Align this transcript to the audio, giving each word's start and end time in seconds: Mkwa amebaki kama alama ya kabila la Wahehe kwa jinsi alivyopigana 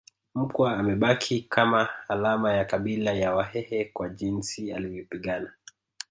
Mkwa 0.35 0.77
amebaki 0.77 1.41
kama 1.41 1.89
alama 2.09 2.53
ya 2.53 2.65
kabila 2.65 3.13
la 3.13 3.35
Wahehe 3.35 3.85
kwa 3.85 4.09
jinsi 4.09 4.71
alivyopigana 4.73 5.51